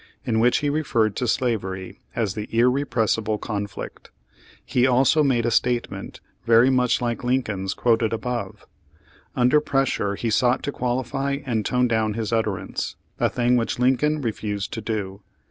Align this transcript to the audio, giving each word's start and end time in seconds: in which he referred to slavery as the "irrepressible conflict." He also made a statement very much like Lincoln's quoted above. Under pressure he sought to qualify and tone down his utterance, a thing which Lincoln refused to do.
in 0.25 0.39
which 0.39 0.57
he 0.65 0.69
referred 0.71 1.15
to 1.15 1.27
slavery 1.27 1.99
as 2.15 2.33
the 2.33 2.49
"irrepressible 2.49 3.37
conflict." 3.37 4.09
He 4.65 4.87
also 4.87 5.21
made 5.21 5.45
a 5.45 5.51
statement 5.51 6.21
very 6.43 6.71
much 6.71 7.01
like 7.01 7.23
Lincoln's 7.23 7.75
quoted 7.75 8.11
above. 8.11 8.65
Under 9.35 9.61
pressure 9.61 10.15
he 10.15 10.31
sought 10.31 10.63
to 10.63 10.71
qualify 10.71 11.37
and 11.45 11.63
tone 11.63 11.87
down 11.87 12.15
his 12.15 12.33
utterance, 12.33 12.95
a 13.19 13.29
thing 13.29 13.57
which 13.57 13.77
Lincoln 13.77 14.21
refused 14.23 14.73
to 14.73 14.81
do. 14.81 15.21